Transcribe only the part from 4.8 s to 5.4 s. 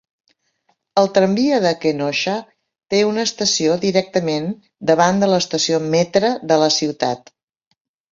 davant de